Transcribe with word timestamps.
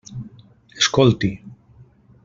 Escolti. 0.83 1.31